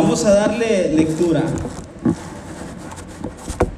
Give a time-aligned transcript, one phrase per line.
[0.00, 1.42] Vamos a darle lectura.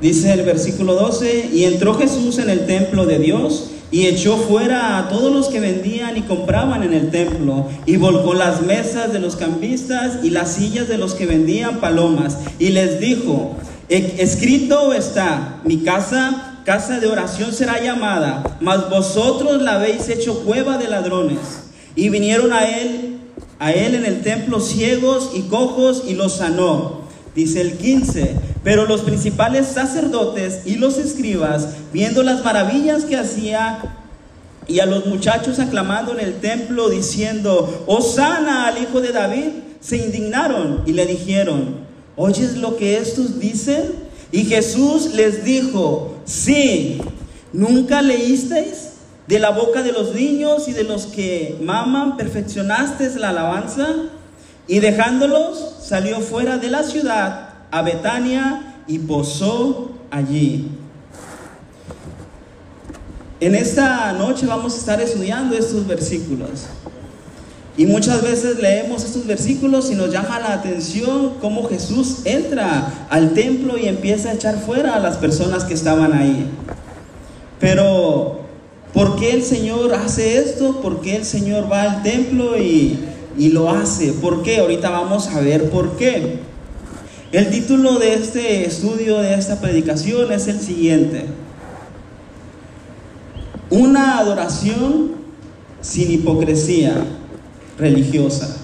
[0.03, 4.99] Dice el versículo 12, y entró Jesús en el templo de Dios y echó fuera
[4.99, 9.19] a todos los que vendían y compraban en el templo y volcó las mesas de
[9.19, 13.57] los cambistas y las sillas de los que vendían palomas y les dijo,
[13.89, 20.77] escrito está, mi casa, casa de oración será llamada, mas vosotros la habéis hecho cueva
[20.77, 21.39] de ladrones.
[21.97, 23.00] Y vinieron a él,
[23.61, 27.03] a él en el templo ciegos y cojos y los sanó.
[27.35, 33.97] Dice el 15, pero los principales sacerdotes y los escribas, viendo las maravillas que hacía
[34.67, 39.51] y a los muchachos aclamando en el templo diciendo, Osana al hijo de David,
[39.81, 41.77] se indignaron y le dijeron,
[42.17, 43.93] ¿oyes lo que estos dicen?
[44.33, 47.01] Y Jesús les dijo, sí,
[47.53, 48.90] ¿nunca leísteis
[49.27, 53.89] de la boca de los niños y de los que maman, perfeccionaste la alabanza?
[54.67, 60.69] Y dejándolos, salió fuera de la ciudad a Betania y posó allí.
[63.41, 66.67] En esta noche vamos a estar estudiando estos versículos.
[67.77, 73.33] Y muchas veces leemos estos versículos y nos llama la atención cómo Jesús entra al
[73.33, 76.47] templo y empieza a echar fuera a las personas que estaban ahí.
[77.59, 78.40] Pero,
[78.93, 80.81] ¿por qué el Señor hace esto?
[80.81, 82.99] ¿Por qué el Señor va al templo y,
[83.39, 84.13] y lo hace?
[84.13, 84.59] ¿Por qué?
[84.59, 86.39] Ahorita vamos a ver por qué.
[87.33, 91.27] El título de este estudio, de esta predicación es el siguiente.
[93.71, 95.13] Una adoración
[95.81, 97.05] sin hipocresía
[97.79, 98.57] religiosa.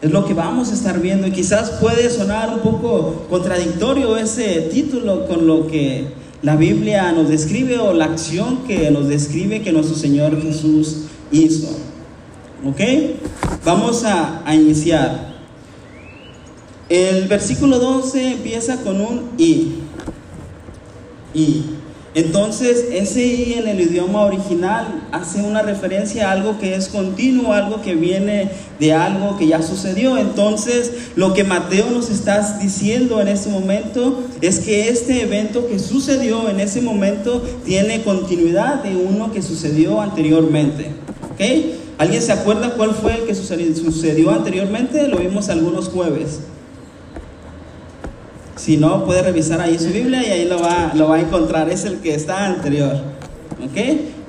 [0.00, 4.68] Es lo que vamos a estar viendo y quizás puede sonar un poco contradictorio ese
[4.72, 6.06] título con lo que
[6.44, 11.68] la Biblia nos describe o la acción que nos describe que nuestro Señor Jesús hizo.
[12.66, 12.80] ¿Ok?
[13.64, 15.36] Vamos a, iniciar.
[16.90, 19.76] El versículo 12 empieza con un y.
[21.32, 21.64] Y.
[22.14, 27.52] Entonces, ese y en el idioma original hace una referencia a algo que es continuo,
[27.52, 30.16] algo que viene de algo que ya sucedió.
[30.16, 35.80] Entonces, lo que Mateo nos está diciendo en este momento es que este evento que
[35.80, 40.92] sucedió en ese momento tiene continuidad de uno que sucedió anteriormente.
[41.32, 41.40] ¿Ok?
[41.98, 45.08] ¿Alguien se acuerda cuál fue el que sucedió anteriormente?
[45.08, 46.38] Lo vimos algunos jueves.
[48.56, 51.68] Si no, puede revisar ahí su Biblia y ahí lo va, lo va a encontrar.
[51.68, 52.96] Es el que está anterior.
[53.64, 53.76] ¿Ok?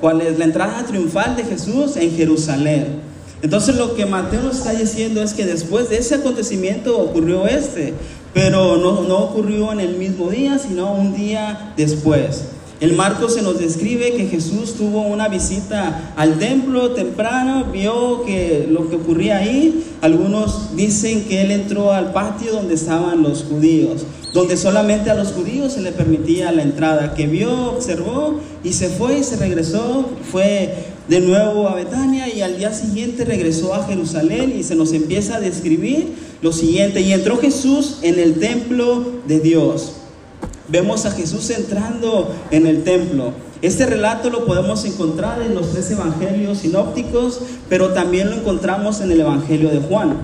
[0.01, 3.05] ¿Cuál es la entrada triunfal de Jesús en Jerusalén?
[3.41, 7.93] Entonces lo que Mateo nos está diciendo es que después de ese acontecimiento ocurrió este,
[8.33, 12.45] pero no, no ocurrió en el mismo día, sino un día después.
[12.85, 18.67] El Marcos se nos describe que Jesús tuvo una visita al templo temprano, vio que
[18.69, 19.83] lo que ocurría ahí.
[20.01, 25.29] Algunos dicen que él entró al patio donde estaban los judíos, donde solamente a los
[25.29, 30.07] judíos se le permitía la entrada, que vio, observó y se fue y se regresó,
[30.31, 30.71] fue
[31.07, 35.37] de nuevo a Betania y al día siguiente regresó a Jerusalén y se nos empieza
[35.37, 36.13] a describir
[36.43, 39.93] lo siguiente, y entró Jesús en el templo de Dios.
[40.67, 43.33] Vemos a Jesús entrando en el templo.
[43.61, 47.39] Este relato lo podemos encontrar en los tres evangelios sinópticos,
[47.69, 50.17] pero también lo encontramos en el evangelio de Juan.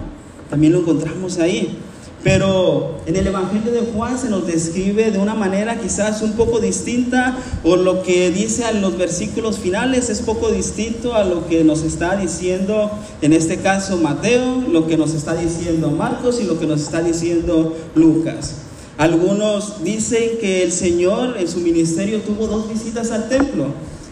[0.50, 1.78] También lo encontramos ahí.
[2.24, 6.60] Pero en el Evangelio de Juan se nos describe de una manera quizás un poco
[6.60, 11.64] distinta o lo que dice en los versículos finales es poco distinto a lo que
[11.64, 12.92] nos está diciendo
[13.24, 17.02] en este caso Mateo, lo que nos está diciendo Marcos y lo que nos está
[17.02, 18.58] diciendo Lucas.
[18.98, 23.68] Algunos dicen que el Señor en su ministerio tuvo dos visitas al templo.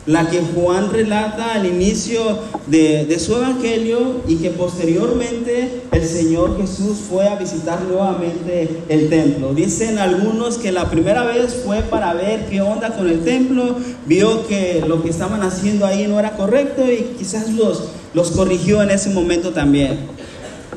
[0.06, 6.98] La que Juan relata al inicio de, su evangelio y que posteriormente el Señor Jesús
[7.08, 9.54] fue a visitar nuevamente el templo.
[9.54, 13.76] Dicen algunos que la primera vez fue para ver qué onda con el templo,
[14.08, 18.82] vio que lo que estaban haciendo ahí no era correcto y quizás los, los corrigió
[18.82, 20.19] en ese momento también.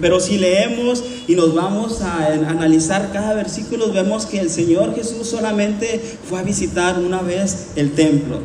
[0.02, 5.28] Pero si leemos y nos vamos a analizar cada versículo, vemos que el Señor Jesús
[5.28, 8.40] solamente fue a visitar una vez el templo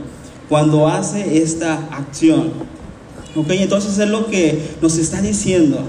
[0.50, 2.51] cuando hace esta acción.
[3.36, 5.80] Ok, entonces es lo que nos está diciendo.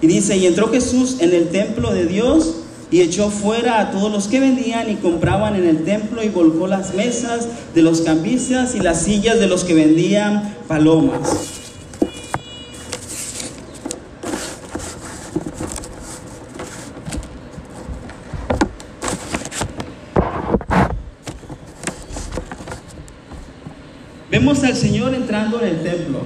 [0.00, 2.58] Y dice, y entró Jesús en el templo de Dios
[2.92, 6.68] y echó fuera a todos los que vendían y compraban en el templo y volcó
[6.68, 11.56] las mesas de los cambistas y las sillas de los que vendían palomas.
[24.38, 26.20] Vemos al Señor entrando en el templo.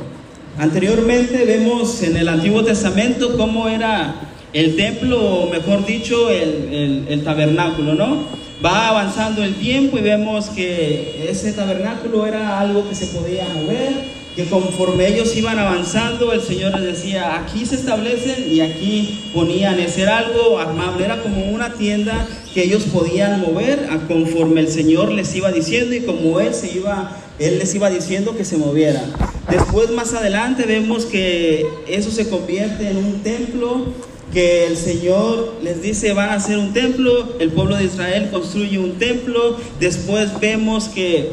[0.59, 4.15] Anteriormente vemos en el Antiguo Testamento cómo era
[4.53, 8.25] el templo, o mejor dicho, el, tabernáculo, ¿no?
[8.65, 14.21] Va avanzando el tiempo y vemos que ese tabernáculo era algo que se podía mover,
[14.37, 19.79] que conforme ellos iban avanzando, el Señor les decía, aquí se establecen y aquí ponían,
[19.79, 24.69] ese era algo armable, era como una tienda que ellos podían mover a conforme el
[24.69, 28.59] Señor les iba diciendo y como Él se iba, Él les iba diciendo que se
[28.59, 29.13] movieran.
[29.51, 33.87] Después más adelante vemos que eso se convierte en un templo
[34.33, 38.79] que el Señor les dice van a hacer un templo, el pueblo de Israel construye
[38.79, 41.33] un templo, después vemos que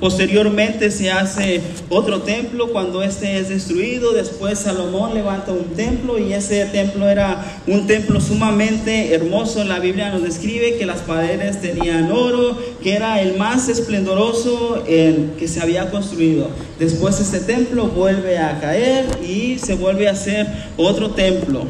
[0.00, 1.60] Posteriormente se hace
[1.90, 4.12] otro templo cuando este es destruido.
[4.12, 9.62] Después Salomón levanta un templo y ese templo era un templo sumamente hermoso.
[9.64, 15.48] La Biblia nos describe que las paredes tenían oro, que era el más esplendoroso que
[15.48, 16.48] se había construido.
[16.78, 20.46] Después ese templo vuelve a caer y se vuelve a hacer
[20.78, 21.64] otro templo.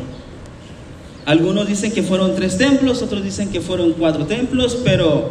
[1.27, 5.31] Algunos dicen que fueron tres templos, otros dicen que fueron cuatro templos, pero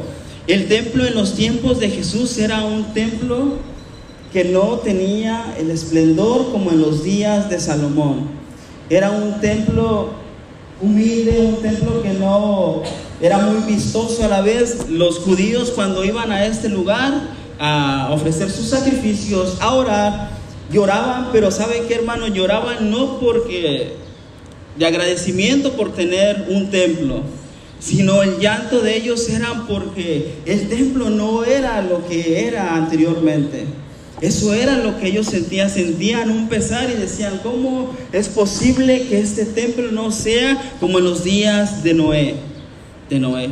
[0.50, 3.58] el templo en los tiempos de Jesús era un templo
[4.34, 8.28] que no tenía el esplendor como en los días de Salomón.
[8.90, 10.10] Era un templo
[10.82, 12.82] humilde, un templo que no
[13.22, 14.90] era muy vistoso a la vez.
[14.90, 17.14] Los judíos cuando iban a este lugar
[17.60, 20.32] a ofrecer sus sacrificios, a orar,
[20.72, 22.28] lloraban, pero ¿saben qué hermano?
[22.28, 23.94] Lloraban no porque
[24.76, 27.22] de agradecimiento por tener un templo,
[27.80, 33.66] sino el llanto de ellos era porque el templo no era lo que era anteriormente.
[34.22, 39.20] Eso era lo que ellos sentían, sentían un pesar y decían, ¿cómo es posible que
[39.20, 42.36] este templo no sea como en los días de Noé?
[43.10, 43.50] De Noé,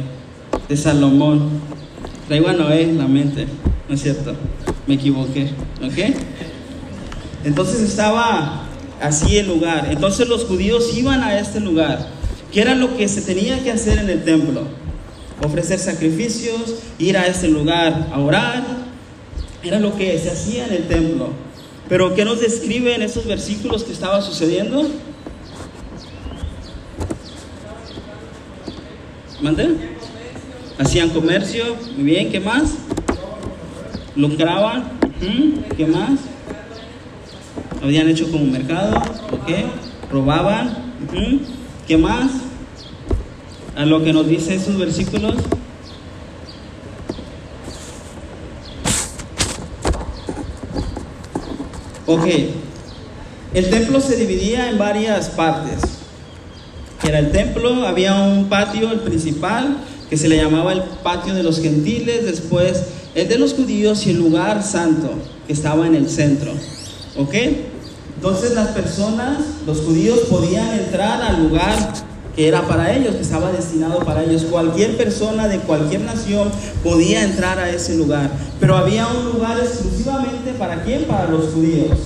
[0.68, 1.62] de Salomón.
[2.28, 3.48] Traigo a Noé en la mente,
[3.88, 4.36] ¿no es cierto?
[4.88, 5.52] Me equivoqué,
[5.82, 6.14] ¿ok?
[7.46, 8.68] Entonces estaba
[9.02, 9.88] así el lugar.
[9.90, 12.17] Entonces los judíos iban a este lugar
[12.52, 14.64] ¿Qué era lo que se tenía que hacer en el templo?
[15.44, 18.64] Ofrecer sacrificios, ir a ese lugar a orar.
[19.64, 21.30] Era lo que se hacía en el templo.
[21.90, 24.88] Pero ¿qué nos describe en esos versículos que estaba sucediendo?
[29.42, 29.76] ¿Mande?
[30.80, 32.76] Hacían comercio, muy bien, ¿qué más?
[34.16, 34.92] Lucraban,
[35.76, 36.20] ¿qué más?
[37.82, 38.98] Habían hecho como mercado,
[39.32, 39.50] ¿ok?
[40.12, 40.76] Robaban,
[41.88, 42.30] ¿Qué más?
[43.78, 45.36] A lo que nos dice esos versículos.
[52.06, 52.26] Ok,
[53.54, 55.80] el templo se dividía en varias partes.
[57.08, 59.78] Era el templo, había un patio, el principal,
[60.10, 62.84] que se le llamaba el patio de los gentiles, después
[63.16, 65.14] el de los judíos y el lugar santo,
[65.48, 66.52] que estaba en el centro.
[67.16, 67.34] ¿Ok?
[68.18, 69.38] Entonces las personas,
[69.68, 71.94] los judíos, podían entrar al lugar
[72.36, 74.44] que era para ellos, que estaba destinado para ellos.
[74.44, 76.52] Cualquier persona de cualquier nación
[76.84, 78.32] podía entrar a ese lugar.
[78.60, 81.06] Pero había un lugar exclusivamente para quién?
[81.06, 81.98] Para los judíos.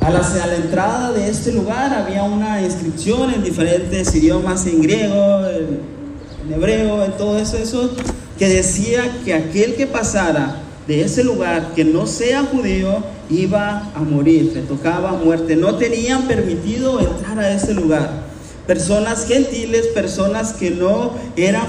[0.00, 6.52] A la, entrada de este lugar había una inscripción en diferentes idiomas, en griego, en,
[6.52, 7.90] hebreo, en todo eso, eso,
[8.38, 10.56] que decía que aquel que pasara
[10.86, 15.56] de ese lugar que no sea judío iba a morir, le tocaba muerte.
[15.56, 18.24] No tenían permitido entrar a ese lugar.
[18.66, 21.66] Personas gentiles, personas que no eran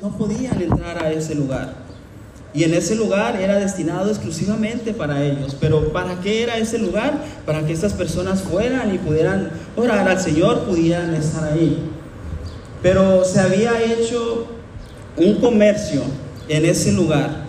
[0.00, 1.74] no podían entrar a ese lugar.
[2.54, 5.56] Y en ese lugar era destinado exclusivamente para ellos.
[5.60, 7.24] Pero ¿para qué era ese lugar?
[7.44, 11.78] Para que estas personas fueran y pudieran orar al Señor, pudieran estar ahí.
[12.82, 14.46] Pero se había hecho
[15.16, 16.02] un comercio
[16.48, 17.47] en ese lugar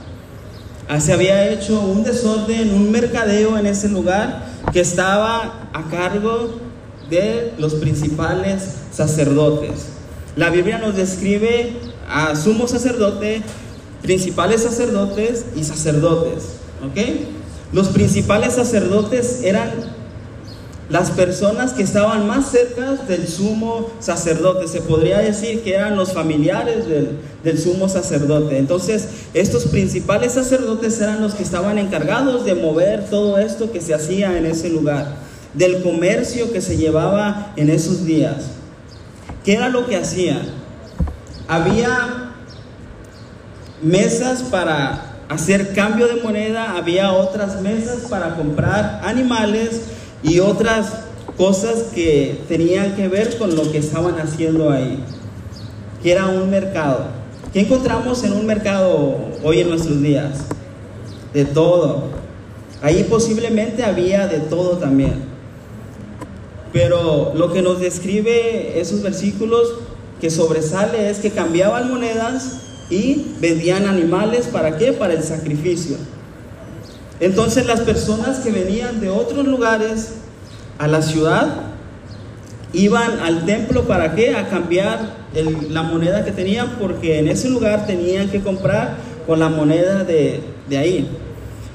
[0.99, 4.43] se había hecho un desorden, un mercadeo en ese lugar
[4.73, 6.59] que estaba a cargo
[7.09, 9.87] de los principales sacerdotes.
[10.35, 11.73] La Biblia nos describe
[12.09, 13.43] a sumo sacerdote,
[14.01, 16.55] principales sacerdotes y sacerdotes.
[17.71, 19.71] Los principales sacerdotes eran
[20.89, 24.67] las personas que estaban más cerca del sumo sacerdote.
[24.67, 28.57] Se podría decir que eran los familiares del, sumo sacerdote.
[28.57, 33.93] Entonces, estos principales sacerdotes eran los que estaban encargados de mover todo esto que se
[33.93, 35.15] hacía en ese lugar,
[35.53, 38.51] del comercio que se llevaba en esos días.
[39.45, 40.41] ¿Qué era lo que hacían?
[41.47, 42.33] Había
[43.81, 49.81] mesas para hacer cambio de moneda, había otras mesas para comprar animales,
[50.23, 50.93] y otras
[51.37, 55.03] cosas que tenían que ver con lo que estaban haciendo ahí,
[56.03, 57.05] que era un mercado.
[57.53, 60.45] ¿Qué encontramos en un mercado hoy en nuestros días?
[61.33, 62.09] De todo.
[62.81, 65.23] Ahí posiblemente había de todo también.
[66.71, 69.73] Pero lo que nos describe esos versículos
[70.21, 72.59] que sobresale es que cambiaban monedas
[72.89, 74.93] y vendían animales para qué?
[74.93, 75.97] Para el sacrificio.
[77.19, 80.13] Entonces las personas que venían de otros lugares
[80.77, 81.47] a la ciudad
[82.73, 84.35] iban al templo para qué?
[84.35, 85.17] A cambiar
[85.69, 88.97] la moneda que tenían porque en ese lugar tenían que comprar
[89.27, 91.09] con la moneda de, de ahí.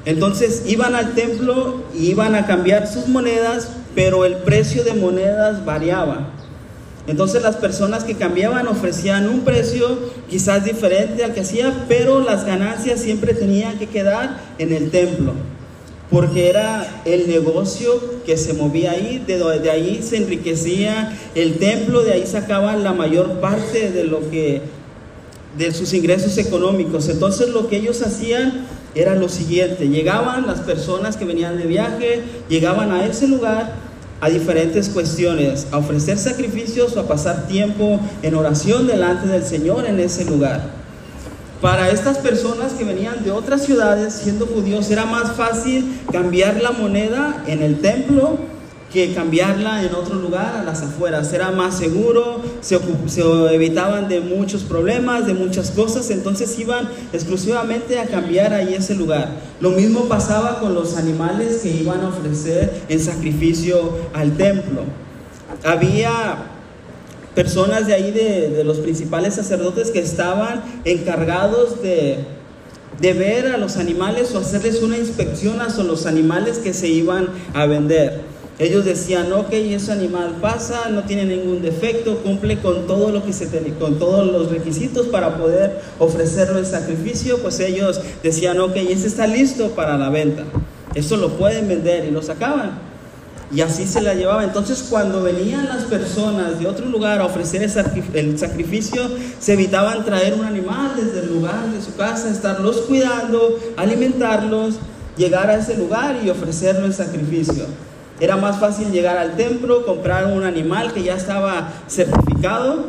[0.05, 5.65] Entonces iban al templo y iban a cambiar sus monedas, pero el precio de monedas
[5.65, 6.34] variaba.
[7.07, 12.47] Entonces las personas que cambiaban ofrecían un precio quizás diferente al que hacía, pero las
[12.47, 15.35] ganancias siempre tenían que quedar en el templo,
[16.11, 22.03] porque era el negocio que se movía ahí, de, de ahí se enriquecía el templo,
[22.03, 24.63] de ahí sacaban la mayor parte de lo que
[25.59, 27.09] de sus ingresos económicos.
[27.09, 32.23] Entonces lo que ellos hacían era lo siguiente, llegaban las personas que venían de viaje,
[32.49, 33.75] llegaban a ese lugar
[34.25, 39.85] a diferentes cuestiones, a ofrecer sacrificios o a pasar tiempo en oración delante del Señor
[39.85, 40.63] en ese lugar.
[41.61, 46.71] Para estas personas que venían de otras ciudades siendo judíos era más fácil cambiar la
[46.71, 48.39] moneda en el templo
[48.95, 51.33] que cambiarla en otro lugar, a las afueras.
[51.33, 52.79] Era más seguro, se,
[53.53, 59.31] evitaban de muchos problemas, de muchas cosas, entonces iban exclusivamente a cambiar ahí ese lugar.
[59.61, 64.83] Lo mismo pasaba con los animales que iban a ofrecer en sacrificio al templo.
[65.65, 66.37] Había
[67.35, 72.19] personas de ahí, de, de los principales sacerdotes, que estaban encargados de,
[73.01, 77.27] de ver a los animales o hacerles una inspección a los animales que se iban
[77.55, 78.34] a vender.
[78.59, 83.33] Ellos decían, ok, ese animal pasa, no tiene ningún defecto, cumple con todo lo que
[83.33, 83.49] se
[83.81, 89.27] con todos los requisitos para poder ofrecerlo en sacrificio, pues ellos decían, ok, ese está
[89.27, 90.45] listo para la venta.
[90.95, 92.79] Eso lo pueden vender y lo sacaban.
[93.53, 94.45] Y así se la llevaba.
[94.45, 97.63] Entonces cuando venían las personas de otro lugar a ofrecer
[98.15, 99.03] el sacrificio,
[99.41, 104.77] se evitaban traer un animal desde el lugar de su casa, estarlos cuidando, alimentarlos,
[105.17, 107.65] llegar a ese lugar y ofrecerlo en sacrificio.
[108.21, 112.87] Era más fácil llegar al templo, comprar un animal que ya estaba certificado,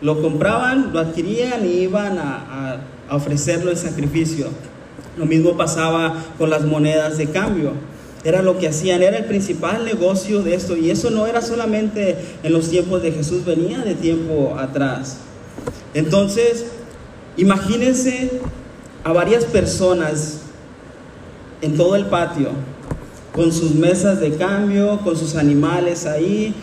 [0.00, 2.78] lo compraban, lo adquirían y iban a,
[3.10, 4.48] ofrecerlo en sacrificio.
[5.18, 7.72] Lo mismo pasaba con las monedas de cambio.
[8.24, 10.74] Era lo que hacían, era el principal negocio de esto.
[10.74, 15.18] Y eso no era solamente en los tiempos de Jesús, venía de tiempo atrás.
[15.92, 16.64] Entonces,
[17.36, 18.40] imagínense
[19.04, 20.40] a varias personas
[21.60, 22.48] en todo el patio
[23.34, 26.54] con sus mesas de cambio, con sus animales ahí.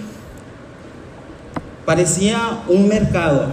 [1.85, 3.47] Parecía un mercado.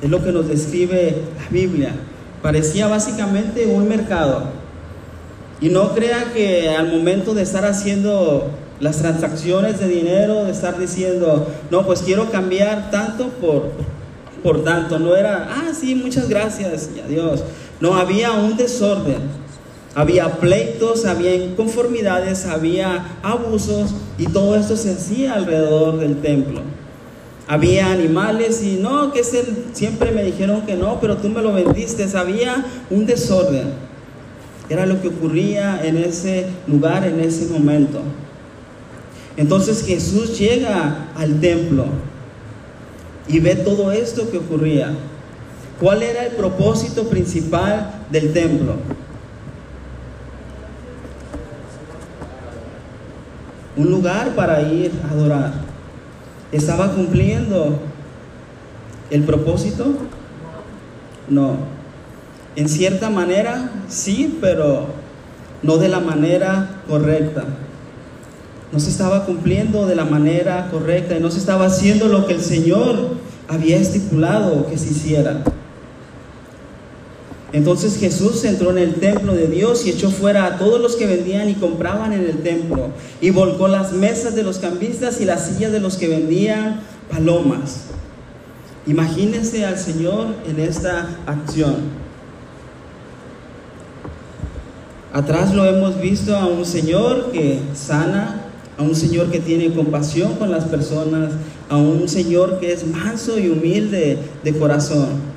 [0.00, 1.94] Es lo que nos describe la Biblia.
[2.42, 4.44] Parecía básicamente un mercado.
[5.60, 10.78] Y no crea que al momento de estar haciendo las transacciones de dinero, de estar
[10.78, 13.72] diciendo, no, pues quiero cambiar tanto por,
[14.42, 14.98] por tanto.
[14.98, 17.44] No era, ah, sí, muchas gracias y adiós.
[17.80, 19.45] No, había un desorden.
[19.96, 26.60] Había pleitos, había inconformidades, había abusos y todo esto se hacía alrededor del templo.
[27.48, 29.22] Había animales y no, que
[29.72, 32.06] siempre me dijeron que no, pero tú me lo vendiste.
[32.14, 33.68] Había un desorden.
[34.68, 38.02] Era lo que ocurría en ese lugar, en ese momento.
[39.38, 41.86] Entonces Jesús llega al templo
[43.28, 44.92] y ve todo esto que ocurría.
[45.80, 48.74] ¿Cuál era el propósito principal del templo?
[53.76, 55.52] Un lugar para ir a adorar.
[56.52, 57.78] ¿Estaba cumpliendo
[59.10, 59.86] el propósito?
[61.28, 61.56] No.
[62.54, 64.86] En cierta manera, sí, pero
[65.62, 67.44] no de la manera correcta.
[68.72, 72.34] No se estaba cumpliendo de la manera correcta y no se estaba haciendo lo que
[72.34, 73.16] el Señor
[73.48, 75.42] había estipulado que se hiciera.
[77.52, 81.06] Entonces Jesús entró en el templo de Dios y echó fuera a todos los que
[81.06, 82.88] vendían y compraban en el templo
[83.20, 87.84] y volcó las mesas de los cambistas y las sillas de los que vendían palomas.
[88.86, 91.76] Imagínense al Señor en esta acción.
[95.12, 98.42] Atrás lo hemos visto a un Señor que sana,
[98.76, 101.32] a un Señor que tiene compasión con las personas,
[101.68, 105.35] a un Señor que es manso y humilde de corazón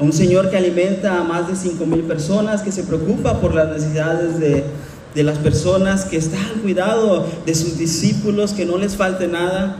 [0.00, 3.68] un Señor que alimenta a más de 5 mil personas, que se preocupa por las
[3.68, 4.64] necesidades de,
[5.14, 9.76] de las personas, que está al cuidado de sus discípulos, que no les falte nada.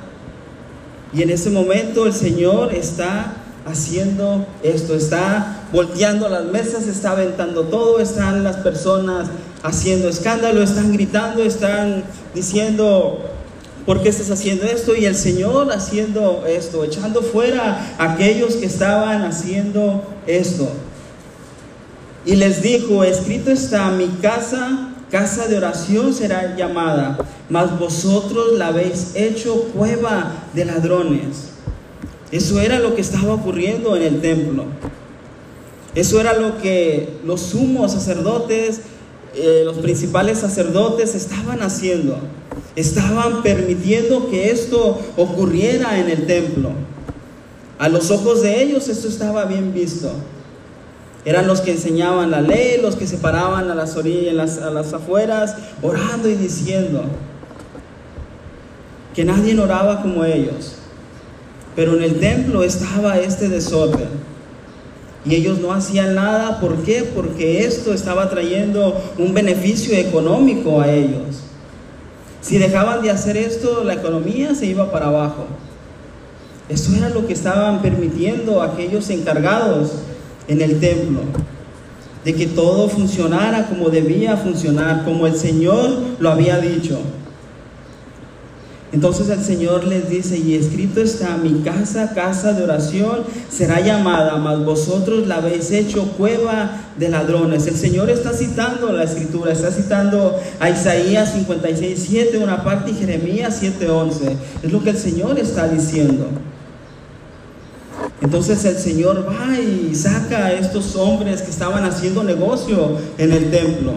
[1.14, 3.34] Y en ese momento el Señor está
[3.66, 9.28] haciendo esto, está volteando las mesas, está aventando todo, están las personas
[9.62, 13.24] haciendo escándalo, están gritando, están diciendo
[13.90, 14.94] ¿Por qué estás haciendo esto?
[14.94, 20.68] Y el Señor haciendo esto, echando fuera a aquellos que estaban haciendo esto.
[22.24, 27.18] Y les dijo, escrito está, mi casa, casa de oración será llamada,
[27.48, 31.48] mas vosotros la habéis hecho cueva de ladrones.
[32.30, 34.66] Eso era lo que estaba ocurriendo en el templo.
[35.96, 38.82] Eso era lo que los sumos sacerdotes,
[39.34, 42.18] eh, los principales sacerdotes estaban haciendo.
[42.76, 46.70] Estaban permitiendo que esto ocurriera en el templo.
[47.78, 50.12] A los ojos de ellos esto estaba bien visto.
[51.24, 54.92] Eran los que enseñaban la ley, los que se paraban a las orillas, a las
[54.92, 57.04] afueras, orando y diciendo
[59.14, 60.76] que nadie oraba como ellos.
[61.76, 64.29] Pero en el templo estaba este desorden.
[65.24, 66.60] Y ellos no hacían nada.
[66.60, 67.02] ¿Por qué?
[67.14, 71.42] Porque esto estaba trayendo un beneficio económico a ellos.
[72.40, 75.44] Si dejaban de hacer esto, la economía se iba para abajo.
[76.68, 79.92] Eso era lo que estaban permitiendo aquellos encargados
[80.48, 81.20] en el templo.
[82.24, 86.98] De que todo funcionara como debía funcionar, como el Señor lo había dicho.
[88.92, 94.36] Entonces el Señor les dice, y escrito está, mi casa, casa de oración, será llamada,
[94.36, 97.68] mas vosotros la habéis hecho cueva de ladrones.
[97.68, 102.94] El Señor está citando la escritura, está citando a Isaías 56, 7, una parte, y
[102.94, 104.36] Jeremías 7, 11.
[104.64, 106.26] Es lo que el Señor está diciendo.
[108.22, 113.50] Entonces el Señor va y saca a estos hombres que estaban haciendo negocio en el
[113.52, 113.92] templo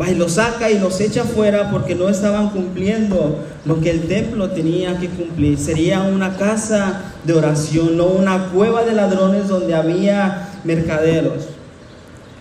[0.00, 4.02] va y los saca y los echa fuera porque no estaban cumpliendo lo que el
[4.02, 5.58] templo tenía que cumplir.
[5.58, 11.48] Sería una casa de oración, no una cueva de ladrones donde había mercaderos.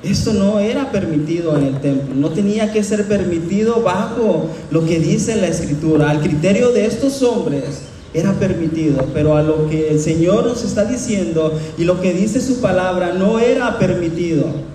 [0.03, 4.99] Esto no era permitido en el templo, no tenía que ser permitido bajo lo que
[4.99, 6.11] dice la escritura.
[6.11, 7.81] Al criterio de estos hombres
[8.13, 12.39] era permitido, pero a lo que el Señor nos está diciendo y lo que dice
[12.39, 14.74] su palabra no era permitido.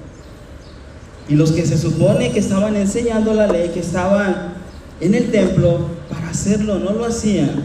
[1.30, 4.54] Y los que se supone que estaban enseñando la ley, que estaban
[5.00, 7.64] en el templo para hacerlo, no lo hacían.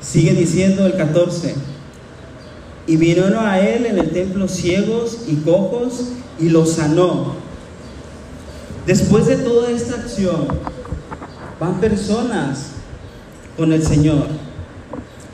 [0.00, 1.54] Sigue diciendo el 14.
[2.86, 6.08] Y vinieron a él en el templo ciegos y cojos
[6.40, 7.34] y los sanó.
[8.86, 10.48] Después de toda esta acción,
[11.62, 12.72] van personas
[13.56, 14.26] con el Señor.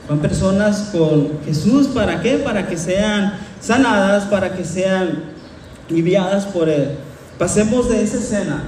[0.07, 2.37] Van personas con Jesús, ¿para qué?
[2.37, 5.23] Para que sean sanadas, para que sean
[5.89, 6.97] enviadas por Él.
[7.39, 8.61] Pasemos de esa escena,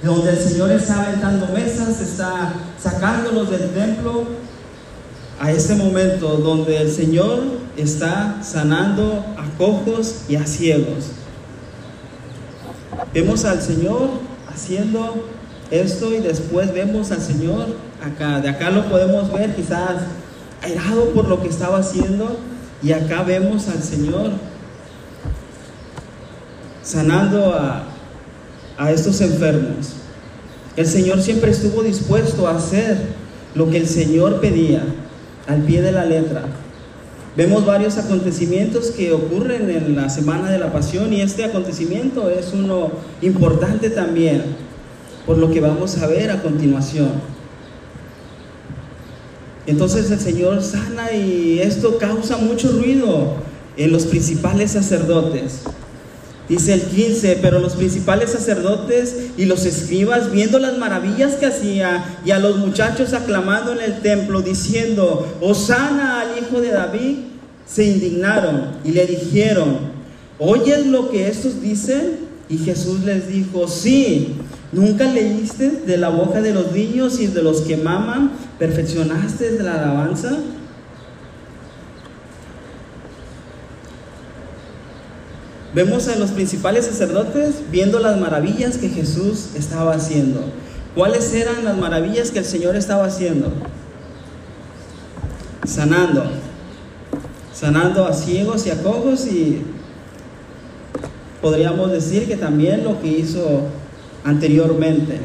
[0.00, 4.24] donde el Señor está aventando mesas, está sacándolos del templo,
[5.40, 7.40] a ese momento donde el Señor
[7.76, 11.10] está sanando a cojos y a ciegos.
[13.12, 14.08] Vemos al Señor
[14.48, 15.37] haciendo
[15.70, 17.66] esto y después vemos al Señor
[18.02, 18.40] acá.
[18.40, 20.02] De acá lo podemos ver quizás
[20.62, 22.38] airado por lo que estaba haciendo
[22.82, 24.30] y acá vemos al Señor
[26.82, 27.84] sanando a,
[28.78, 29.94] a estos enfermos.
[30.76, 32.96] El Señor siempre estuvo dispuesto a hacer
[33.54, 34.82] lo que el Señor pedía
[35.46, 36.44] al pie de la letra.
[37.36, 42.52] Vemos varios acontecimientos que ocurren en la semana de la pasión y este acontecimiento es
[42.52, 42.90] uno
[43.22, 44.42] importante también
[45.28, 47.10] por lo que vamos a ver a continuación.
[49.66, 53.34] Entonces el Señor sana y esto causa mucho ruido
[53.76, 55.64] en los principales sacerdotes.
[56.48, 62.20] Dice el 15, pero los principales sacerdotes y los escribas, viendo las maravillas que hacía
[62.24, 67.16] y a los muchachos aclamando en el templo, diciendo, Osana al hijo de David,
[67.66, 69.76] se indignaron y le dijeron,
[70.38, 72.28] ¿oyes lo que estos dicen?
[72.48, 74.36] Y Jesús les dijo, sí,
[74.70, 78.32] ¿Nunca leíste de la boca de los niños y de los que maman?
[78.58, 80.36] ¿Perfeccionaste de la alabanza?
[85.74, 90.42] Vemos a los principales sacerdotes viendo las maravillas que Jesús estaba haciendo.
[90.94, 93.52] ¿Cuáles eran las maravillas que el Señor estaba haciendo?
[95.64, 96.24] Sanando.
[97.54, 99.62] Sanando a ciegos y a cojos y
[101.40, 103.62] podríamos decir que también lo que hizo
[104.24, 105.20] anteriormente.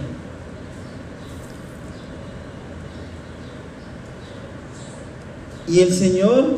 [5.67, 6.58] Y el Señor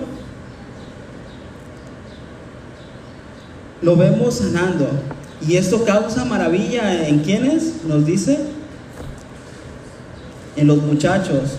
[3.81, 4.87] lo vemos sanando.
[5.47, 8.39] Y esto causa maravilla en quienes, nos dice,
[10.55, 11.57] en los muchachos.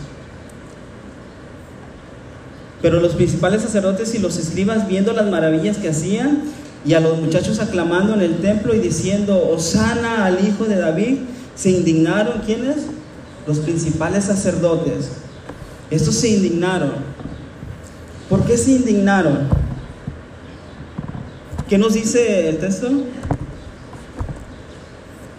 [2.83, 6.43] Pero los principales sacerdotes y los escribas viendo las maravillas que hacían
[6.87, 11.18] y a los muchachos aclamando en el templo y diciendo, Osana al hijo de David,
[11.57, 12.42] se indignaron.
[12.46, 12.77] ¿Quiénes?
[13.44, 15.11] Los principales sacerdotes.
[15.90, 16.92] Estos se indignaron.
[18.31, 19.49] ¿Por qué se indignaron?
[21.68, 22.88] ¿Qué nos dice el texto?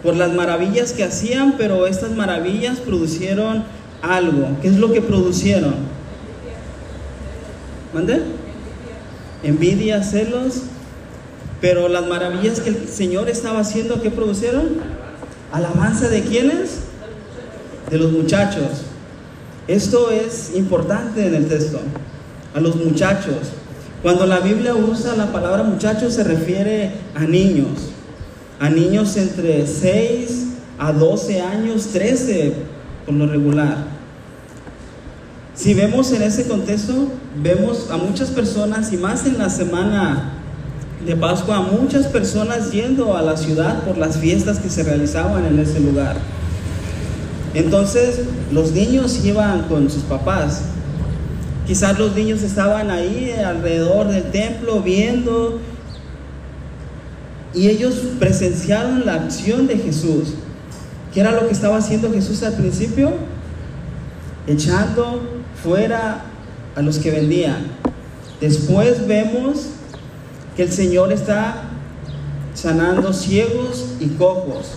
[0.02, 3.64] Por las maravillas que hacían, pero estas maravillas producieron
[4.02, 4.48] algo.
[4.60, 5.74] ¿Qué es lo que producieron?
[7.94, 8.22] ¿Mande?
[9.42, 10.64] Envidia, celos.
[11.60, 14.76] Pero las maravillas que el Señor estaba haciendo, ¿qué produjeron?
[15.52, 16.80] Alabanza de quiénes?
[17.90, 18.84] De los muchachos.
[19.66, 21.80] Esto es importante en el texto.
[22.54, 23.36] A los muchachos.
[24.02, 27.90] Cuando la Biblia usa la palabra muchachos se refiere a niños.
[28.60, 30.46] A niños entre 6
[30.78, 32.52] a 12 años, 13
[33.04, 33.76] por lo regular.
[35.54, 37.08] Si vemos en ese contexto,
[37.42, 40.37] vemos a muchas personas y más en la semana
[41.04, 45.46] de Pascua, a muchas personas yendo a la ciudad por las fiestas que se realizaban
[45.46, 46.16] en ese lugar.
[47.54, 48.20] Entonces
[48.52, 50.62] los niños iban con sus papás.
[51.66, 55.60] Quizás los niños estaban ahí alrededor del templo viendo
[57.54, 60.34] y ellos presenciaron la acción de Jesús.
[61.12, 63.12] ¿Qué era lo que estaba haciendo Jesús al principio?
[64.46, 65.22] Echando
[65.62, 66.24] fuera
[66.74, 67.66] a los que vendían.
[68.40, 69.70] Después vemos
[70.58, 71.62] que el Señor está
[72.52, 74.72] sanando ciegos y cojos.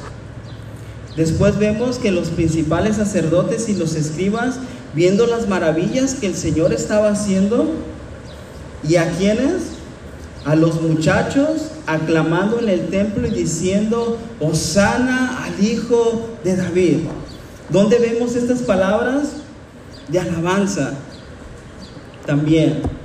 [1.15, 4.60] Después vemos que los principales sacerdotes y los escribas,
[4.94, 7.72] viendo las maravillas que el Señor estaba haciendo,
[8.88, 9.72] ¿y a quienes?
[10.46, 16.98] A los muchachos aclamando en el templo y diciendo, Osana al Hijo de David.
[17.70, 19.30] ¿Dónde vemos estas palabras?
[20.10, 20.94] De alabanza
[22.28, 23.01] también.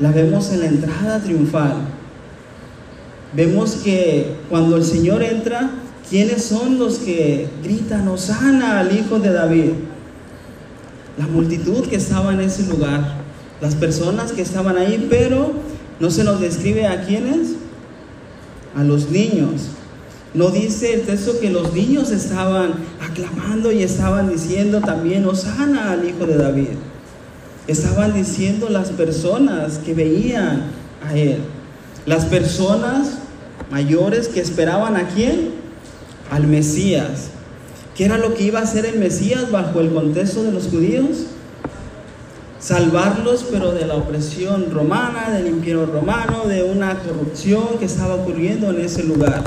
[0.00, 1.74] La vemos en la entrada triunfal.
[3.34, 5.70] Vemos que cuando el Señor entra,
[6.08, 9.70] ¿quiénes son los que gritan, Osana al Hijo de David?
[11.18, 13.16] La multitud que estaba en ese lugar,
[13.60, 15.52] las personas que estaban ahí, pero
[15.98, 17.54] no se nos describe a quiénes,
[18.76, 19.70] a los niños.
[20.32, 26.08] No dice el texto que los niños estaban aclamando y estaban diciendo también, Osana al
[26.08, 26.68] Hijo de David
[27.68, 30.62] estaban diciendo las personas que veían
[31.06, 31.38] a él.
[32.06, 33.18] Las personas
[33.70, 35.50] mayores que esperaban a quién?
[36.30, 37.28] Al Mesías.
[37.94, 41.26] ¿Qué era lo que iba a hacer el Mesías bajo el contexto de los judíos?
[42.58, 48.70] Salvarlos, pero de la opresión romana, del imperio romano, de una corrupción que estaba ocurriendo
[48.70, 49.42] en ese lugar.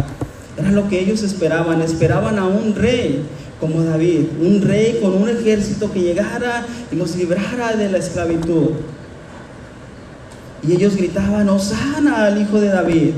[0.58, 1.82] Era lo que ellos esperaban.
[1.82, 3.24] Esperaban a un rey
[3.62, 8.72] como David, un rey con un ejército que llegara y los librara de la esclavitud.
[10.68, 13.12] Y ellos gritaban, Osana al hijo de David,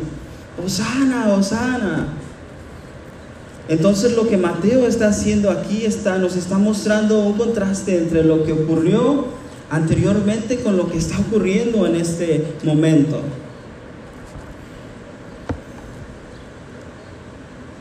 [0.63, 2.07] Osana, Osana.
[3.69, 8.43] Entonces lo que Mateo está haciendo aquí está, nos está mostrando un contraste entre lo
[8.43, 9.27] que ocurrió
[9.69, 13.21] anteriormente con lo que está ocurriendo en este momento.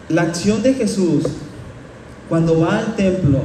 [0.08, 1.24] La acción de Jesús
[2.32, 3.40] cuando va al templo,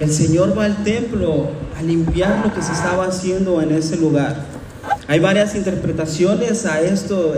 [0.00, 1.46] el Señor va al templo
[1.78, 4.46] a limpiar lo que se estaba haciendo en ese lugar.
[5.06, 7.34] Hay varias interpretaciones a esto,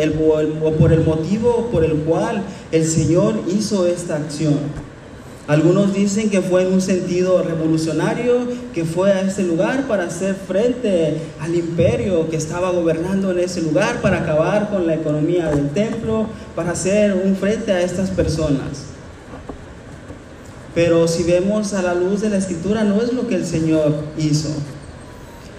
[0.64, 2.40] o por el motivo por el cual
[2.72, 4.54] el Señor hizo esta acción.
[5.46, 10.36] Algunos dicen que fue en un sentido revolucionario, que fue a ese lugar para hacer
[10.36, 15.68] frente al imperio que estaba gobernando en ese lugar, para acabar con la economía del
[15.68, 18.87] templo, para hacer un frente a estas personas.
[20.74, 24.04] Pero si vemos a la luz de la escritura, no es lo que el Señor
[24.18, 24.50] hizo.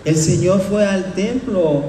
[0.05, 1.83] El Señor fue al templo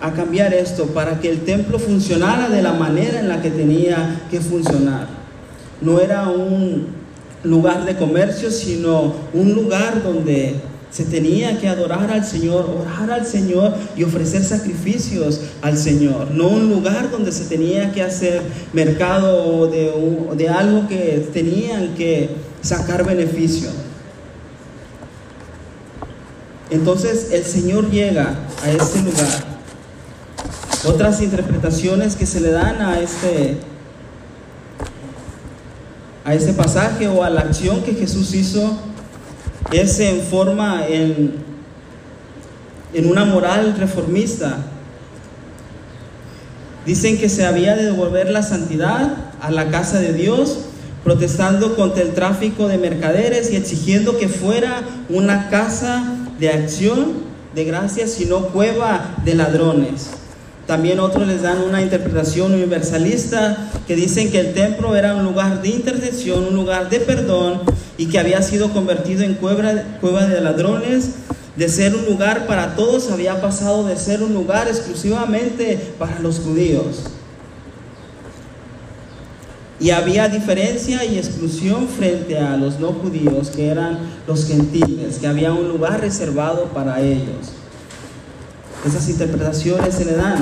[0.00, 4.22] a cambiar esto para que el templo funcionara de la manera en la que tenía
[4.30, 5.06] que funcionar.
[5.80, 6.88] No era un
[7.44, 10.56] lugar de comercio, sino un lugar donde
[10.92, 16.30] se tenía que adorar al Señor, orar al Señor y ofrecer sacrificios al Señor.
[16.32, 18.42] No un lugar donde se tenía que hacer
[18.74, 19.90] mercado de,
[20.36, 22.28] de algo que tenían que
[22.60, 23.70] sacar beneficio.
[26.70, 29.52] Entonces el Señor llega a este lugar.
[30.84, 33.56] Otras interpretaciones que se le dan a este,
[36.24, 38.91] a este pasaje o a la acción que Jesús hizo
[39.72, 41.34] es en forma en,
[42.92, 44.58] en una moral reformista.
[46.84, 50.58] Dicen que se había de devolver la santidad a la casa de Dios
[51.04, 56.04] protestando contra el tráfico de mercaderes y exigiendo que fuera una casa
[56.38, 60.10] de acción de gracias, sino cueva de ladrones.
[60.66, 65.60] También otros les dan una interpretación universalista que dicen que el templo era un lugar
[65.60, 67.60] de intercesión, un lugar de perdón
[67.96, 71.10] y que había sido convertido en cueva, de ladrones.
[71.56, 76.38] De ser un lugar para todos había pasado de ser un lugar exclusivamente para los
[76.38, 77.02] judíos.
[79.78, 85.26] Y había diferencia y exclusión frente a los no judíos, que eran los gentiles, que
[85.26, 87.52] había un lugar reservado para ellos.
[88.86, 90.38] Esas interpretaciones se le dan.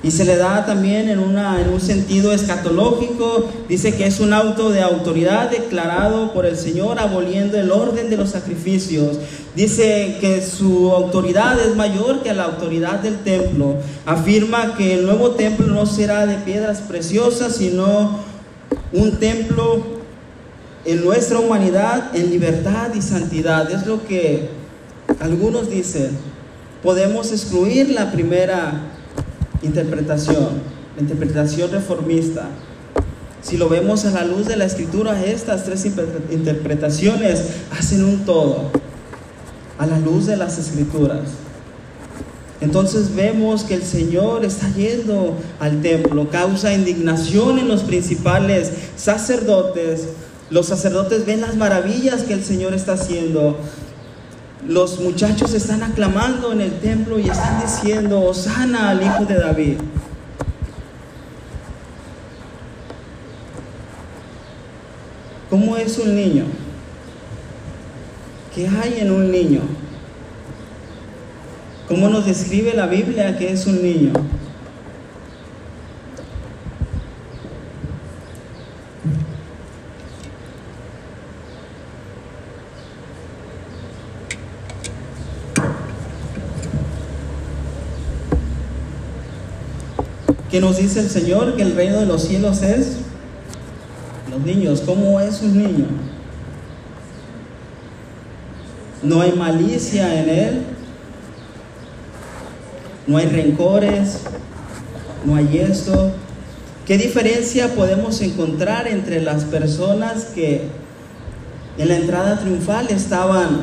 [0.00, 3.48] Y se le da también en, una, en un sentido escatológico.
[3.68, 8.16] Dice que es un auto de autoridad declarado por el Señor aboliendo el orden de
[8.16, 9.18] los sacrificios.
[9.56, 13.74] Dice que su autoridad es mayor que la autoridad del templo.
[14.06, 18.20] Afirma que el nuevo templo no será de piedras preciosas, sino
[18.92, 19.98] un templo
[20.84, 23.68] en nuestra humanidad en libertad y santidad.
[23.72, 24.48] Es lo que
[25.18, 26.16] algunos dicen.
[26.84, 28.92] Podemos excluir la primera
[29.62, 30.48] interpretación,
[30.98, 32.48] interpretación reformista.
[33.42, 35.86] Si lo vemos a la luz de la escritura, estas tres
[36.30, 38.70] interpretaciones hacen un todo,
[39.78, 41.20] a la luz de las escrituras.
[42.60, 50.08] Entonces vemos que el Señor está yendo al templo, causa indignación en los principales sacerdotes.
[50.50, 53.58] Los sacerdotes ven las maravillas que el Señor está haciendo.
[54.68, 59.78] Los muchachos están aclamando en el templo y están diciendo, Osana al Hijo de David.
[65.48, 66.44] ¿Cómo es un niño?
[68.54, 69.62] ¿Qué hay en un niño?
[71.88, 74.12] ¿Cómo nos describe la Biblia que es un niño?
[90.58, 91.54] ¿Qué nos dice el Señor?
[91.54, 92.96] Que el reino de los cielos es
[94.28, 94.82] los niños.
[94.84, 95.86] ¿Cómo es un niño?
[99.04, 100.62] No hay malicia en él,
[103.06, 104.22] no hay rencores,
[105.24, 106.10] no hay esto.
[106.88, 110.62] ¿Qué diferencia podemos encontrar entre las personas que
[111.78, 113.60] en la entrada triunfal estaban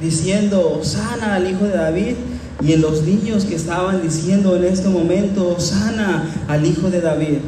[0.00, 2.14] diciendo, sana al Hijo de David,
[2.60, 7.38] y en los niños que estaban diciendo en este momento, sana al Hijo de David?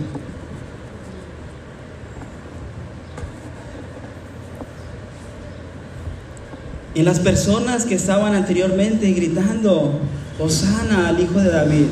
[6.94, 10.00] Y las personas que estaban anteriormente gritando,
[10.38, 11.86] Osana al Hijo de David,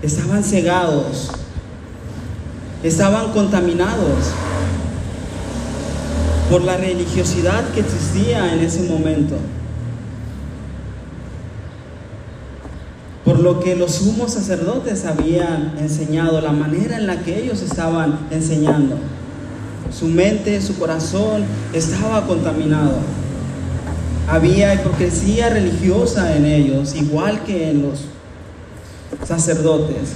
[0.00, 1.30] estaban cegados,
[2.82, 4.30] estaban contaminados
[6.50, 9.36] por la religiosidad que existía en ese momento.
[13.42, 18.96] Lo que los sumos sacerdotes habían enseñado, la manera en la que ellos estaban enseñando.
[19.92, 22.94] Su mente, su corazón estaba contaminado.
[24.28, 28.04] Había hipocresía religiosa en ellos, igual que en los
[29.26, 30.12] sacerdotes.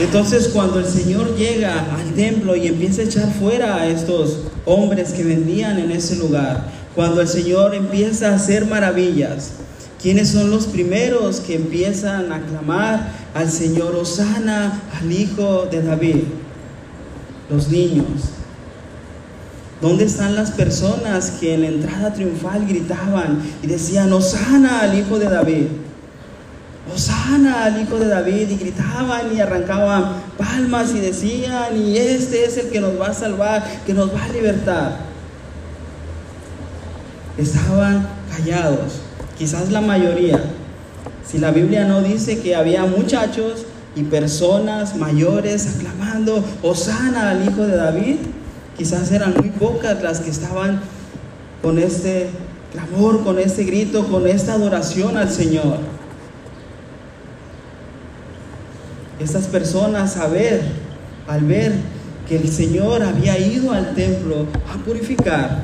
[0.00, 5.12] Entonces cuando el Señor llega al templo y empieza a echar fuera a estos hombres
[5.12, 9.52] que vendían en ese lugar, cuando el Señor empieza a hacer maravillas,
[10.02, 16.24] ¿quiénes son los primeros que empiezan a clamar al Señor Osana, al Hijo de David?
[17.50, 18.30] Los niños.
[19.80, 25.18] ¿Dónde están las personas que en la entrada triunfal gritaban y decían, Osana al Hijo
[25.18, 25.66] de David?
[26.94, 32.58] Osana al Hijo de David y gritaban y arrancaban palmas y decían, y este es
[32.58, 34.98] el que nos va a salvar, que nos va a libertar.
[37.38, 39.00] Estaban callados,
[39.40, 40.40] quizás la mayoría.
[41.26, 43.64] Si la Biblia no dice que había muchachos
[43.96, 48.16] y personas mayores aclamando, Osana al Hijo de David,
[48.80, 50.80] Quizás eran muy pocas las que estaban
[51.60, 52.30] con este
[52.72, 55.76] clamor, con este grito, con esta adoración al Señor.
[59.18, 60.62] Estas personas a ver,
[61.28, 61.74] al ver
[62.26, 65.58] que el Señor había ido al templo a purificar,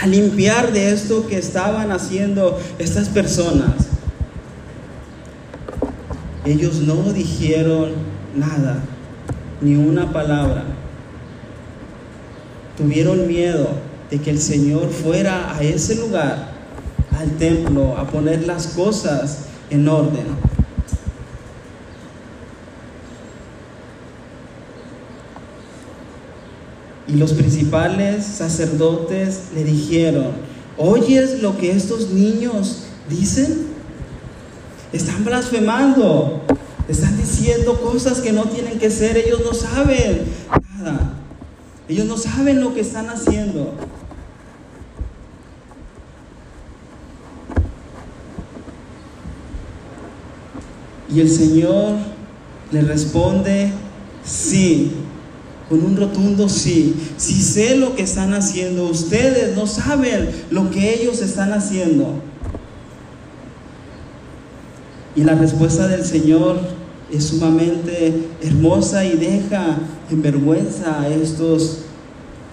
[0.00, 3.88] a limpiar de esto que estaban haciendo estas personas,
[6.44, 7.92] ellos no dijeron
[8.34, 8.82] nada,
[9.60, 10.64] ni una palabra
[12.76, 13.68] tuvieron miedo
[14.10, 16.52] de que el Señor fuera a ese lugar,
[17.18, 20.26] al templo, a poner las cosas en orden.
[27.12, 30.28] Y los principales sacerdotes le dijeron,
[30.78, 33.66] ¿oyes lo que estos niños dicen?
[34.94, 36.40] Están blasfemando,
[36.88, 40.22] están diciendo cosas que no tienen que ser, ellos no saben
[40.78, 41.18] nada,
[41.86, 43.74] ellos no saben lo que están haciendo.
[51.14, 51.96] Y el Señor
[52.70, 53.70] le responde,
[54.24, 54.92] sí,
[55.72, 56.94] con un rotundo sí.
[57.16, 62.20] Si sé lo que están haciendo, ustedes no saben lo que ellos están haciendo.
[65.16, 66.60] Y la respuesta del Señor
[67.10, 69.78] es sumamente hermosa y deja
[70.10, 71.78] en vergüenza a estos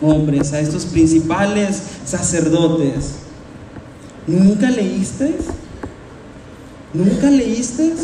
[0.01, 3.15] hombres, a estos principales sacerdotes.
[4.27, 5.35] ¿Nunca leíste?
[6.93, 7.95] ¿Nunca leíste?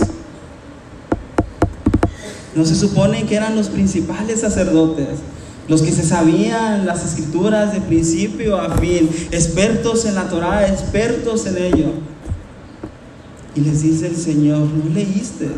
[2.55, 5.19] No se supone que eran los principales sacerdotes,
[5.67, 11.45] los que se sabían las escrituras de principio a fin, expertos en la Torah, expertos
[11.47, 11.91] en ello.
[13.55, 15.49] Y les dice el Señor, no leíste.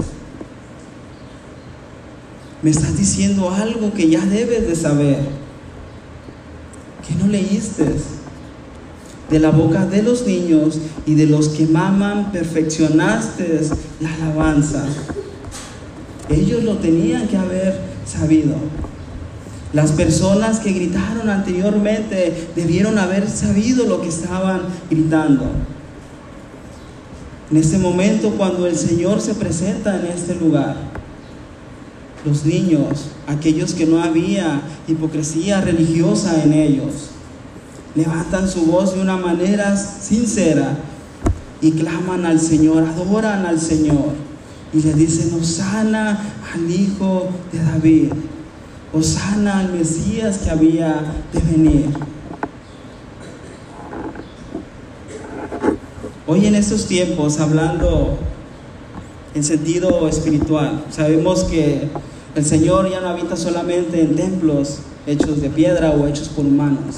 [2.63, 5.19] Me estás diciendo algo que ya debes de saber.
[7.07, 7.85] Que no leíste.
[9.29, 13.61] De la boca de los niños y de los que maman perfeccionaste
[13.99, 14.85] la alabanza.
[16.29, 18.55] Ellos lo tenían que haber sabido.
[19.73, 25.45] Las personas que gritaron anteriormente debieron haber sabido lo que estaban gritando.
[27.49, 30.75] En este momento, cuando el Señor se presenta en este lugar,
[32.25, 37.11] los niños, aquellos que no había hipocresía religiosa en ellos,
[37.95, 40.77] levantan su voz de una manera sincera
[41.61, 44.27] y claman al Señor, adoran al Señor
[44.73, 46.19] y le dicen, Osana
[46.53, 48.11] al Hijo de David,
[48.93, 51.01] Osana al Mesías que había
[51.33, 51.85] de venir.
[56.25, 58.17] Hoy en estos tiempos, hablando
[59.33, 61.89] en sentido espiritual, sabemos que
[62.35, 66.97] el Señor ya no habita solamente en templos hechos de piedra o hechos por humanos.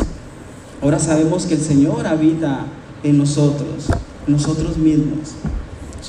[0.81, 2.65] Ahora sabemos que el Señor habita
[3.03, 3.87] en nosotros,
[4.25, 5.35] en nosotros mismos.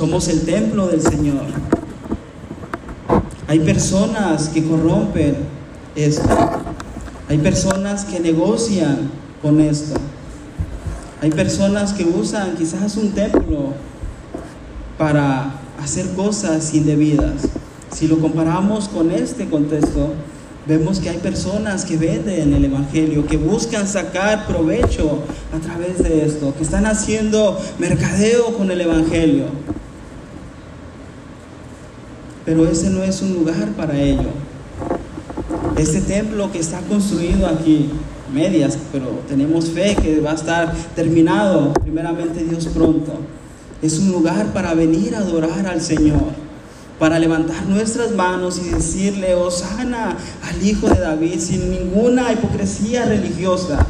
[0.01, 1.43] Somos el templo del Señor.
[3.47, 5.37] Hay personas que corrompen
[5.95, 6.27] esto.
[7.29, 9.11] Hay personas que negocian
[9.43, 10.01] con esto.
[11.21, 13.75] Hay personas que usan quizás un templo
[14.97, 17.43] para hacer cosas indebidas.
[17.93, 20.15] Si lo comparamos con este contexto,
[20.67, 25.19] vemos que hay personas que venden el Evangelio, que buscan sacar provecho
[25.55, 29.45] a través de esto, que están haciendo mercadeo con el Evangelio.
[32.45, 34.31] Pero ese no es un lugar para ello.
[35.77, 37.91] Este templo que está construido aquí,
[38.33, 43.13] medias, pero tenemos fe que va a estar terminado, primeramente Dios pronto.
[43.83, 46.21] Es un lugar para venir a adorar al Señor,
[46.99, 53.87] para levantar nuestras manos y decirle, Osana al Hijo de David, sin ninguna hipocresía religiosa,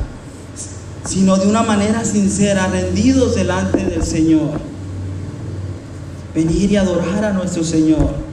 [1.04, 4.60] sino de una manera sincera, rendidos delante del Señor.
[6.34, 8.29] Venir y adorar a nuestro Señor.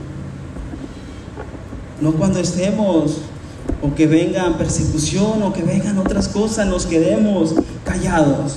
[2.00, 3.18] No cuando estemos
[3.82, 8.56] o que vengan persecución o que vengan otras cosas, nos quedemos callados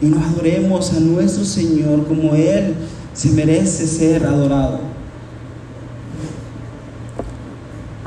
[0.00, 2.74] y no adoremos a nuestro Señor como Él
[3.12, 4.80] se merece ser adorado.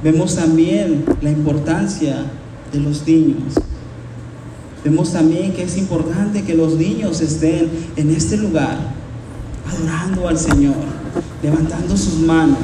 [0.04, 2.26] Vemos también la importancia
[2.72, 3.54] de los niños.
[4.84, 8.78] Vemos también que es importante que los niños estén en este lugar,
[9.65, 10.76] adorando al Señor,
[11.41, 12.58] levantando sus manos,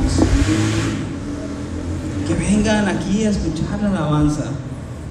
[2.30, 4.44] que vengan aquí a escuchar la alabanza.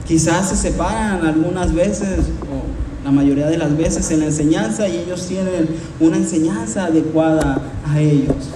[0.07, 4.99] Quizás se separan algunas veces, o la mayoría de las veces, en la enseñanza y
[4.99, 8.51] ellos tienen una enseñanza adecuada a ellos.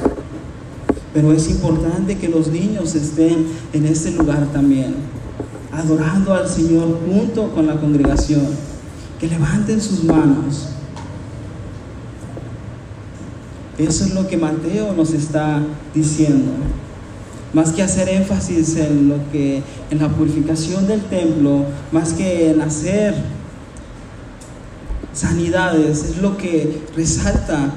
[1.12, 4.94] Pero es importante que los niños estén en este lugar también,
[5.72, 8.46] adorando al Señor junto con la congregación,
[9.18, 10.68] que levanten sus manos.
[13.76, 15.60] Eso es lo que Mateo nos está
[15.92, 16.52] diciendo
[17.52, 22.60] más que hacer énfasis en lo que en la purificación del templo, más que en
[22.60, 23.14] hacer
[25.12, 27.72] sanidades, es lo que resalta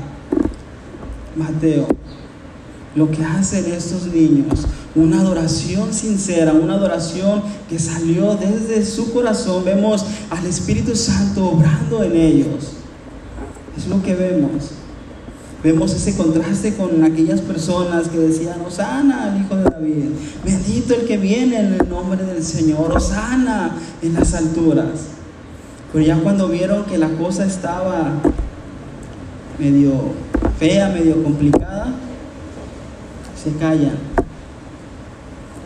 [1.36, 1.88] Mateo.
[2.96, 4.66] Lo que hacen estos niños,
[4.96, 9.66] una adoración sincera, una adoración que salió desde su corazón.
[9.66, 12.72] Vemos al Espíritu Santo obrando en ellos.
[13.78, 14.72] Es lo que vemos.
[15.66, 20.10] Vemos ese contraste con aquellas personas que decían, Osana al Hijo de David,
[20.44, 25.08] bendito el que viene en el nombre del Señor, Osana en las alturas.
[25.92, 28.12] Pero ya cuando vieron que la cosa estaba
[29.58, 29.94] medio
[30.60, 31.96] fea, medio complicada,
[33.44, 33.98] se callan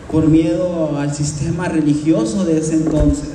[0.09, 3.33] por miedo al sistema religioso de ese entonces.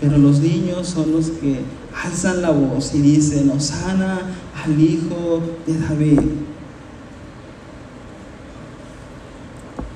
[0.00, 1.62] Pero los niños son los que
[2.04, 4.20] alzan la voz y dicen, Osana
[4.64, 6.20] al Hijo de David.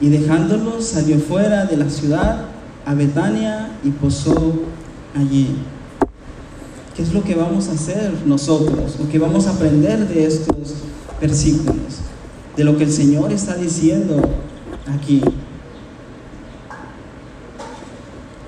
[0.01, 2.46] Y dejándolos salió fuera de la ciudad
[2.86, 4.55] a Betania y posó
[5.14, 5.57] allí.
[6.96, 8.96] ¿Qué es lo que vamos a hacer nosotros?
[8.98, 10.74] Lo que vamos a aprender de estos
[11.20, 12.01] versículos,
[12.57, 14.22] de lo que el Señor está diciendo
[14.86, 15.20] aquí.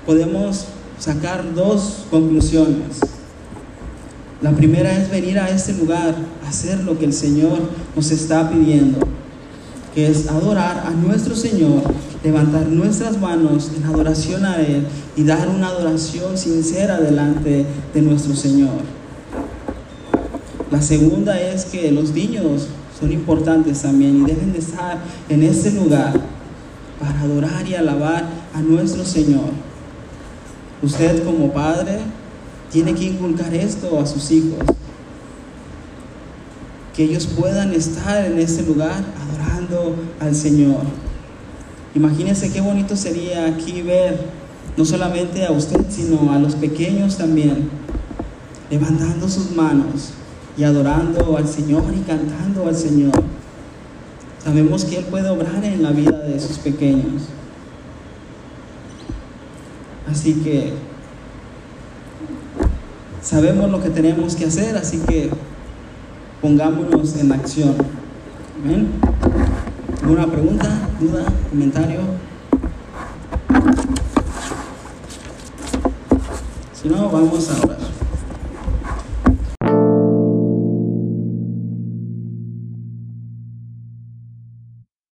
[0.05, 0.65] Podemos
[0.99, 3.12] sacar dos conclusiones.
[4.43, 6.15] La primera es venir a este lugar,
[6.45, 7.61] hacer lo que el Señor
[7.95, 8.99] nos está pidiendo,
[9.95, 11.81] que es adorar a nuestro Señor,
[12.21, 14.85] levantar nuestras manos en adoración a Él
[15.15, 18.81] y dar una adoración sincera delante de nuestro Señor.
[20.69, 22.67] La segunda es que los niños
[22.99, 24.97] son importantes también y deben de estar
[25.29, 26.19] en este lugar
[26.99, 29.51] para adorar y alabar a nuestro Señor.
[30.81, 31.99] Usted como padre
[32.73, 34.59] tiene que inculcar esto a sus hijos.
[36.95, 40.81] Que ellos puedan estar en ese lugar adorando al Señor.
[41.93, 44.25] Imagínense qué bonito sería aquí ver
[44.75, 47.69] no solamente a usted, sino a los pequeños también,
[48.71, 50.13] levantando sus manos
[50.57, 53.13] y adorando al Señor y cantando al Señor.
[54.43, 57.23] Sabemos que Él puede obrar en la vida de sus pequeños.
[60.09, 60.73] Así que
[63.23, 65.29] sabemos lo que tenemos que hacer, así que
[66.41, 67.75] pongámonos en acción.
[68.61, 68.89] Amén.
[70.01, 70.69] ¿Alguna pregunta,
[70.99, 72.01] duda, comentario?
[76.73, 77.82] Si no, vamos a orar.